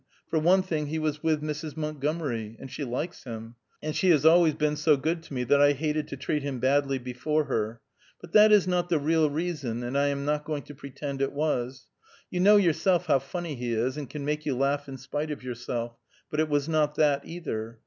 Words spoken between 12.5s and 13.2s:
yourself how